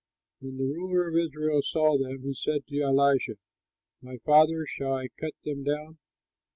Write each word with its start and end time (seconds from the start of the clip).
When 0.39 0.57
the 0.57 0.63
ruler 0.63 1.07
of 1.09 1.15
Israel 1.15 1.61
saw 1.63 1.95
them, 1.95 2.23
he 2.23 2.33
said 2.33 2.65
to 2.65 2.81
Elisha, 2.81 3.33
"My 4.01 4.17
father, 4.25 4.65
shall 4.65 4.93
I 4.95 5.09
cut 5.09 5.35
them 5.45 5.63
down?" 5.63 5.99